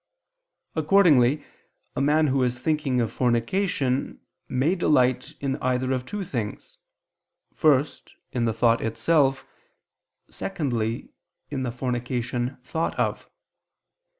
Accordingly 0.75 1.45
a 1.95 2.01
man 2.01 2.25
who 2.25 2.41
is 2.41 2.57
thinking 2.57 2.99
of 2.99 3.11
fornication, 3.11 4.19
may 4.49 4.73
delight 4.73 5.35
in 5.39 5.57
either 5.57 5.91
of 5.93 6.07
two 6.07 6.23
things: 6.23 6.79
first, 7.53 8.13
in 8.31 8.45
the 8.45 8.51
thought 8.53 8.81
itself, 8.81 9.45
secondly, 10.27 11.11
in 11.51 11.61
the 11.61 11.71
fornication 11.71 12.57
thought 12.63 12.97
of. 12.97 13.29